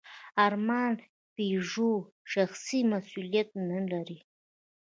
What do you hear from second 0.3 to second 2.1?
ارمان پيژو